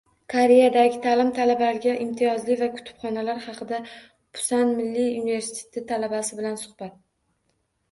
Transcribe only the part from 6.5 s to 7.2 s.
suhbat